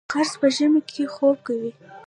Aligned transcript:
خرس 0.11 0.31
په 0.41 0.47
ژمي 0.55 0.81
کې 0.91 1.03
خوب 1.13 1.37
کوي 1.47 1.71